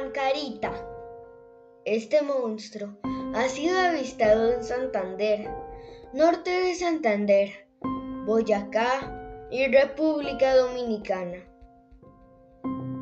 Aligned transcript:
Juan 0.00 0.12
Carita. 0.12 0.72
Este 1.84 2.22
monstruo 2.22 2.88
ha 3.34 3.48
sido 3.48 3.78
avistado 3.78 4.52
en 4.52 4.64
Santander, 4.64 5.50
norte 6.14 6.50
de 6.50 6.74
Santander, 6.74 7.68
Boyacá 8.24 9.46
y 9.50 9.66
República 9.66 10.56
Dominicana. 10.56 11.44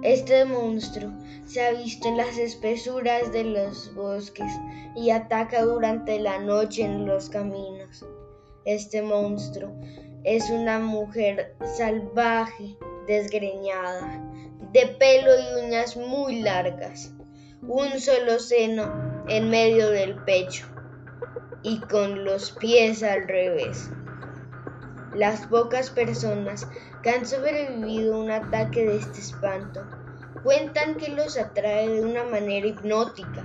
Este 0.02 0.44
monstruo 0.44 1.12
se 1.44 1.64
ha 1.64 1.72
visto 1.72 2.08
en 2.08 2.16
las 2.16 2.36
espesuras 2.36 3.30
de 3.32 3.44
los 3.44 3.94
bosques 3.94 4.50
y 4.96 5.10
ataca 5.10 5.62
durante 5.62 6.18
la 6.18 6.40
noche 6.40 6.82
en 6.82 7.06
los 7.06 7.28
caminos. 7.28 8.04
Este 8.64 9.02
monstruo 9.02 9.70
es 10.24 10.50
una 10.50 10.80
mujer 10.80 11.54
salvaje, 11.76 12.76
desgreñada, 13.08 14.22
de 14.72 14.86
pelo 14.98 15.30
y 15.34 15.64
uñas 15.64 15.96
muy 15.96 16.42
largas, 16.42 17.10
un 17.62 17.98
solo 17.98 18.38
seno 18.38 19.24
en 19.28 19.48
medio 19.48 19.90
del 19.90 20.14
pecho 20.24 20.66
y 21.62 21.80
con 21.80 22.24
los 22.24 22.52
pies 22.52 23.02
al 23.02 23.26
revés. 23.26 23.90
Las 25.14 25.46
pocas 25.46 25.90
personas 25.90 26.68
que 27.02 27.10
han 27.10 27.26
sobrevivido 27.26 28.14
a 28.14 28.18
un 28.18 28.30
ataque 28.30 28.86
de 28.86 28.96
este 28.98 29.20
espanto 29.20 29.82
cuentan 30.44 30.96
que 30.96 31.08
los 31.08 31.38
atrae 31.38 31.88
de 31.88 32.04
una 32.04 32.24
manera 32.24 32.66
hipnótica, 32.66 33.44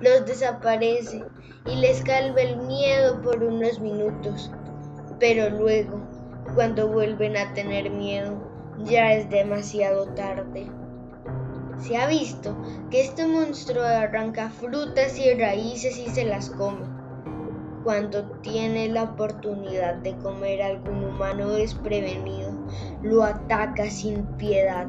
los 0.00 0.26
desaparece 0.26 1.22
y 1.66 1.76
les 1.76 2.02
calva 2.02 2.40
el 2.40 2.56
miedo 2.56 3.20
por 3.20 3.44
unos 3.44 3.78
minutos, 3.78 4.50
pero 5.20 5.50
luego, 5.50 6.00
cuando 6.54 6.88
vuelven 6.88 7.36
a 7.36 7.52
tener 7.54 7.88
miedo, 7.90 8.51
ya 8.84 9.12
es 9.12 9.28
demasiado 9.30 10.06
tarde. 10.14 10.66
Se 11.78 11.96
ha 11.96 12.06
visto 12.06 12.56
que 12.90 13.00
este 13.00 13.26
monstruo 13.26 13.82
arranca 13.82 14.50
frutas 14.50 15.18
y 15.18 15.34
raíces 15.34 15.98
y 15.98 16.08
se 16.08 16.24
las 16.24 16.50
come. 16.50 16.86
Cuando 17.82 18.22
tiene 18.42 18.88
la 18.88 19.02
oportunidad 19.02 19.96
de 19.96 20.16
comer 20.18 20.62
a 20.62 20.66
algún 20.66 21.02
humano 21.02 21.48
desprevenido, 21.50 22.52
lo 23.02 23.24
ataca 23.24 23.90
sin 23.90 24.24
piedad. 24.36 24.86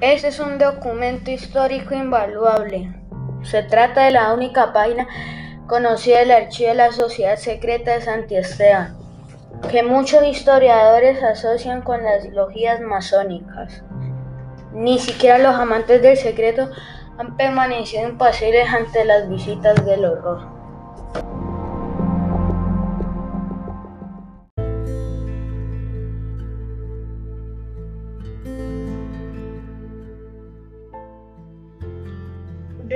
Este 0.00 0.28
es 0.28 0.38
un 0.38 0.58
documento 0.58 1.32
histórico 1.32 1.92
invaluable. 1.92 2.94
Se 3.42 3.64
trata 3.64 4.04
de 4.04 4.12
la 4.12 4.32
única 4.32 4.72
página 4.72 5.08
conocida 5.66 6.20
del 6.20 6.30
archivo 6.30 6.68
de 6.68 6.76
la 6.76 6.92
Sociedad 6.92 7.36
Secreta 7.36 7.94
de 7.94 8.02
Santi 8.02 8.36
Esteban, 8.36 8.96
que 9.68 9.82
muchos 9.82 10.22
historiadores 10.22 11.20
asocian 11.24 11.82
con 11.82 12.04
las 12.04 12.28
logias 12.28 12.80
masónicas. 12.80 13.82
Ni 14.72 15.00
siquiera 15.00 15.38
los 15.38 15.56
amantes 15.56 16.00
del 16.00 16.16
secreto 16.16 16.70
han 17.18 17.36
permanecido 17.36 18.08
impasibles 18.08 18.68
ante 18.72 19.04
las 19.04 19.28
visitas 19.28 19.84
del 19.84 20.04
horror. 20.04 20.57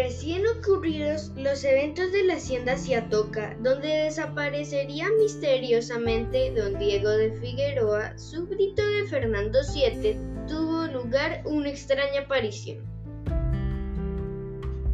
Recién 0.03 0.43
ocurridos 0.49 1.31
los 1.37 1.63
eventos 1.63 2.11
de 2.11 2.25
la 2.25 2.35
hacienda 2.35 2.77
Ciatoca, 2.77 3.57
donde 3.61 3.87
desaparecería 3.87 5.07
misteriosamente 5.17 6.51
don 6.51 6.77
Diego 6.77 7.09
de 7.09 7.31
Figueroa, 7.31 8.19
súbdito 8.19 8.85
de 8.85 9.07
Fernando 9.07 9.61
VII, 9.73 10.17
tuvo 10.49 10.87
lugar 10.89 11.43
una 11.45 11.69
extraña 11.69 12.23
aparición. 12.23 12.79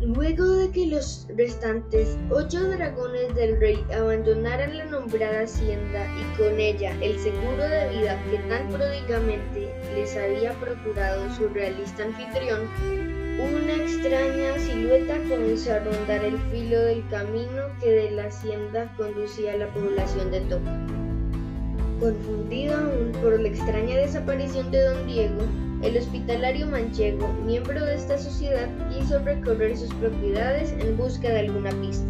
Luego 0.02 0.44
de 0.44 0.72
que 0.72 0.86
los 0.88 1.26
restantes 1.34 2.18
ocho 2.28 2.68
dragones 2.68 3.34
del 3.34 3.58
rey 3.58 3.82
abandonaran 3.90 4.76
la 4.76 4.84
nombrada 4.84 5.40
hacienda 5.40 6.06
y 6.20 6.36
con 6.36 6.60
ella 6.60 6.94
el 7.00 7.18
seguro 7.18 7.66
de 7.66 7.88
vida 7.98 8.22
que 8.30 8.36
tan 8.50 8.68
prodigamente 8.68 9.72
les 9.94 10.14
había 10.18 10.52
procurado 10.60 11.34
su 11.34 11.48
realista 11.48 12.04
anfitrión, 12.04 12.68
una 13.38 13.74
extraña 13.76 14.58
silueta 14.58 15.16
comenzó 15.28 15.72
a 15.72 15.78
rondar 15.78 16.24
el 16.24 16.36
filo 16.50 16.80
del 16.80 17.06
camino 17.08 17.62
que 17.80 17.88
de 17.88 18.10
la 18.10 18.24
hacienda 18.24 18.92
conducía 18.96 19.52
a 19.52 19.58
la 19.58 19.68
población 19.68 20.32
de 20.32 20.40
Toca. 20.40 20.76
Confundido 22.00 22.76
aún 22.76 23.12
por 23.22 23.38
la 23.38 23.48
extraña 23.48 23.96
desaparición 23.96 24.72
de 24.72 24.82
don 24.82 25.06
Diego, 25.06 25.42
el 25.82 25.96
hospitalario 25.96 26.66
manchego, 26.66 27.28
miembro 27.46 27.84
de 27.84 27.94
esta 27.94 28.18
sociedad, 28.18 28.68
quiso 28.90 29.20
recorrer 29.20 29.76
sus 29.76 29.94
propiedades 29.94 30.72
en 30.72 30.96
busca 30.96 31.28
de 31.28 31.40
alguna 31.40 31.70
pista. 31.80 32.06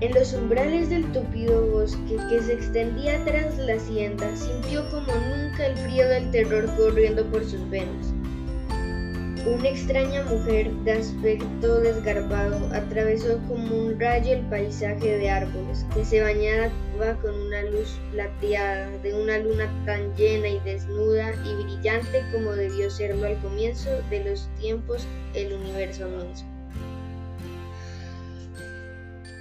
En 0.00 0.12
los 0.12 0.34
umbrales 0.34 0.90
del 0.90 1.10
tupido 1.12 1.66
bosque 1.68 2.16
que 2.28 2.42
se 2.42 2.52
extendía 2.52 3.24
tras 3.24 3.56
la 3.56 3.74
hacienda, 3.74 4.36
sintió 4.36 4.86
como 4.90 5.06
nunca 5.06 5.66
el 5.66 5.76
frío 5.78 6.06
del 6.06 6.30
terror 6.30 6.68
corriendo 6.76 7.24
por 7.30 7.42
sus 7.44 7.70
venas. 7.70 8.12
Una 9.46 9.68
extraña 9.68 10.22
mujer 10.22 10.70
de 10.84 10.92
aspecto 10.92 11.78
desgarbado 11.82 12.66
atravesó 12.72 13.38
como 13.46 13.76
un 13.76 14.00
rayo 14.00 14.32
el 14.32 14.40
paisaje 14.48 15.18
de 15.18 15.28
árboles 15.28 15.84
que 15.92 16.02
se 16.02 16.22
bañaba 16.22 16.72
con 17.20 17.34
una 17.34 17.62
luz 17.64 18.00
plateada 18.10 18.88
de 19.02 19.12
una 19.12 19.36
luna 19.36 19.70
tan 19.84 20.16
llena 20.16 20.48
y 20.48 20.60
desnuda 20.60 21.34
y 21.44 21.62
brillante 21.62 22.24
como 22.32 22.52
debió 22.52 22.88
serlo 22.88 23.26
al 23.26 23.38
comienzo 23.42 23.90
de 24.08 24.24
los 24.24 24.48
tiempos 24.58 25.06
el 25.34 25.52
universo 25.52 26.08
mismo. 26.08 26.48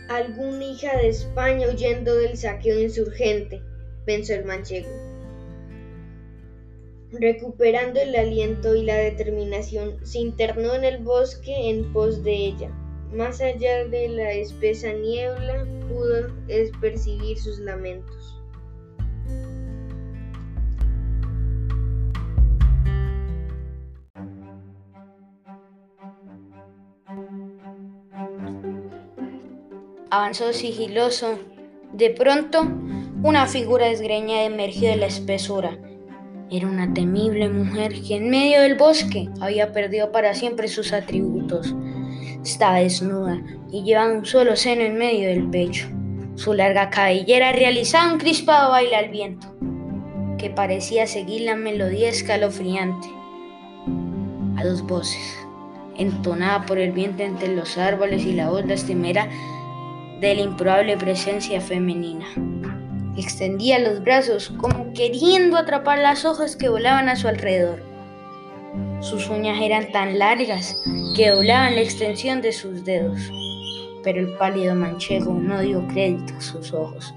Alguna 0.10 0.66
hija 0.66 0.98
de 0.98 1.08
España 1.08 1.70
huyendo 1.70 2.14
del 2.16 2.36
saqueo 2.36 2.78
insurgente, 2.78 3.62
pensó 4.06 4.34
el 4.34 4.44
manchego. 4.44 5.13
Recuperando 7.20 8.00
el 8.00 8.16
aliento 8.16 8.74
y 8.74 8.84
la 8.84 8.96
determinación, 8.96 10.04
se 10.04 10.18
internó 10.18 10.74
en 10.74 10.84
el 10.84 10.98
bosque 11.04 11.70
en 11.70 11.94
pos 11.94 12.24
de 12.24 12.34
ella. 12.34 12.70
Más 13.14 13.40
allá 13.40 13.86
de 13.86 14.10
la 14.10 14.32
espesa 14.32 14.92
niebla 14.94 15.68
pudo 15.88 16.32
percibir 16.82 17.38
sus 17.38 17.60
lamentos. 17.60 18.42
Avanzó 30.10 30.52
sigiloso. 30.52 31.38
De 31.94 32.10
pronto, 32.10 32.64
una 33.22 33.46
figura 33.46 33.88
desgreñada 33.88 34.46
emergió 34.46 34.90
de 34.90 34.96
la 34.96 35.06
espesura 35.06 35.78
era 36.54 36.68
una 36.68 36.94
temible 36.94 37.50
mujer 37.50 38.00
que 38.04 38.18
en 38.18 38.30
medio 38.30 38.62
del 38.62 38.76
bosque 38.76 39.28
había 39.42 39.72
perdido 39.72 40.12
para 40.12 40.36
siempre 40.36 40.68
sus 40.68 40.94
atributos. 40.94 41.76
Estaba 42.44 42.76
desnuda 42.76 43.42
y 43.72 43.82
llevaba 43.84 44.14
un 44.14 44.24
solo 44.24 44.56
seno 44.56 44.84
en 44.84 44.96
medio 44.96 45.30
del 45.30 45.50
pecho. 45.50 45.88
Su 46.36 46.54
larga 46.54 46.92
cabellera 46.92 47.54
realizaba 47.54 48.14
un 48.14 48.20
crispado 48.20 48.70
baile 48.70 48.96
al 48.96 49.10
viento, 49.10 49.48
que 50.38 50.52
parecía 50.52 51.08
seguir 51.08 51.42
la 51.42 51.56
melodía 51.56 52.10
escalofriante. 52.10 53.08
A 54.56 54.64
dos 54.64 54.84
voces, 54.84 55.40
entonada 55.98 56.68
por 56.68 56.78
el 56.78 56.92
viento 56.92 57.24
entre 57.24 57.56
los 57.56 57.80
árboles 57.80 58.26
y 58.26 58.34
la 58.34 58.52
voz 58.52 58.64
lastimera 58.66 59.28
de 60.22 60.36
la 60.36 60.42
improbable 60.42 60.98
presencia 60.98 61.62
femenina. 61.62 62.26
Extendía 63.16 63.78
los 63.78 64.04
brazos 64.04 64.52
como 64.58 64.92
queriendo 64.94 65.58
atrapar 65.58 66.00
las 66.00 66.26
hojas 66.26 66.56
que 66.56 66.70
volaban 66.70 67.10
a 67.10 67.16
su 67.16 67.28
alrededor. 67.28 67.84
Sus 69.02 69.30
uñas 69.30 69.62
eran 69.62 69.92
tan 69.92 70.18
largas 70.18 70.82
que 71.16 71.30
doblaban 71.30 71.76
la 71.76 71.82
extensión 71.82 72.42
de 72.42 72.52
sus 72.52 72.84
dedos, 72.86 73.20
pero 74.04 74.20
el 74.20 74.36
pálido 74.38 74.74
manchego 74.74 75.32
no 75.34 75.62
dio 75.62 75.88
crédito 75.90 76.34
a 76.36 76.42
sus 76.42 76.74
ojos. 76.74 77.14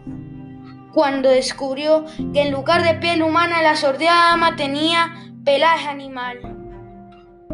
Cuando 0.93 1.31
descubrió 1.31 2.05
que 2.35 2.43
en 2.43 2.53
lugar 2.53 2.85
de 2.85 2.99
piel 3.01 3.23
humana 3.23 3.63
la 3.63 3.77
sordeada 3.77 4.33
dama 4.33 4.57
tenía 4.57 5.15
pelaje 5.45 5.89
animal 5.89 6.41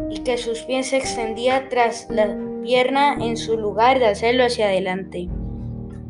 y 0.09 0.19
que 0.19 0.37
sus 0.37 0.63
pies 0.63 0.89
se 0.89 0.97
extendían 0.97 1.69
tras 1.69 2.07
la 2.09 2.35
pierna 2.61 3.13
en 3.21 3.37
su 3.37 3.57
lugar 3.57 3.99
de 3.99 4.07
hacerlo 4.07 4.43
hacia 4.43 4.65
adelante, 4.65 5.29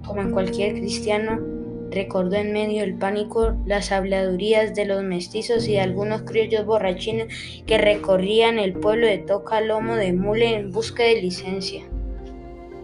como 0.06 0.22
en 0.22 0.32
cualquier 0.32 0.74
cristiano 0.74 1.53
recordó 1.94 2.36
en 2.36 2.52
medio 2.52 2.82
del 2.82 2.96
pánico 2.96 3.56
las 3.66 3.92
habladurías 3.92 4.76
de 4.76 4.86
los 4.86 5.04
mestizos 5.04 5.68
y 5.68 5.74
de 5.74 5.82
algunos 5.82 6.24
criollos 6.24 6.66
borrachines 6.66 7.28
que 7.66 7.78
recorrían 7.78 8.60
el 8.60 8.74
pueblo 8.74 9.08
de 9.08 9.20
Toca 9.20 9.62
Lomo 9.62 9.96
de 9.96 10.14
Mule 10.14 10.56
en 10.56 10.72
busca 10.72 11.04
de 11.04 11.22
licencia. 11.22 11.84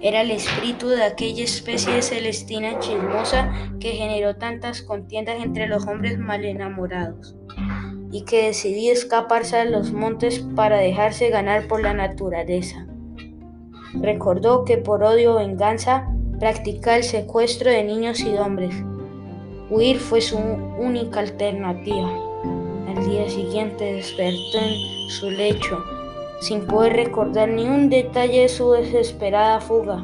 Era 0.01 0.21
el 0.21 0.31
espíritu 0.31 0.87
de 0.87 1.03
aquella 1.03 1.43
especie 1.43 1.93
de 1.93 2.01
celestina 2.01 2.79
chismosa 2.79 3.51
que 3.81 3.91
generó 3.91 4.37
tantas 4.37 4.81
contiendas 4.81 5.43
entre 5.43 5.67
los 5.67 5.85
hombres 5.87 6.17
mal 6.17 6.45
enamorados 6.45 7.35
y 8.11 8.23
que 8.23 8.47
decidió 8.47 8.93
escaparse 8.93 9.57
a 9.57 9.65
los 9.65 9.91
montes 9.91 10.39
para 10.55 10.77
dejarse 10.77 11.29
ganar 11.29 11.67
por 11.67 11.81
la 11.81 11.93
naturaleza. 11.93 12.87
Recordó 13.93 14.63
que 14.63 14.77
por 14.77 15.03
odio 15.03 15.35
o 15.35 15.39
venganza 15.39 16.07
practica 16.39 16.95
el 16.95 17.03
secuestro 17.03 17.69
de 17.69 17.83
niños 17.83 18.21
y 18.21 18.37
hombres. 18.37 18.73
Huir 19.69 19.99
fue 19.99 20.19
su 20.19 20.37
única 20.37 21.19
alternativa. 21.19 22.09
Al 22.87 23.07
día 23.07 23.29
siguiente 23.29 23.93
despertó 23.93 24.57
en 24.57 25.09
su 25.09 25.29
lecho, 25.29 25.83
sin 26.41 26.65
poder 26.65 26.93
recordar 26.93 27.49
ni 27.49 27.65
un 27.65 27.87
detalle 27.87 28.41
de 28.41 28.49
su 28.49 28.71
desesperada 28.71 29.61
fuga. 29.61 30.03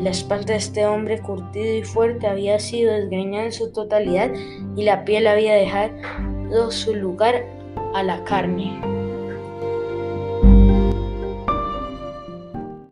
La 0.00 0.08
espalda 0.08 0.54
de 0.54 0.56
este 0.56 0.86
hombre 0.86 1.20
curtido 1.20 1.76
y 1.76 1.82
fuerte 1.82 2.26
había 2.26 2.58
sido 2.58 2.94
desgreñada 2.94 3.46
en 3.46 3.52
su 3.52 3.72
totalidad 3.72 4.30
y 4.74 4.84
la 4.84 5.04
piel 5.04 5.26
había 5.26 5.54
dejado 5.54 6.70
su 6.70 6.94
lugar 6.94 7.44
a 7.94 8.02
la 8.02 8.24
carne. 8.24 8.95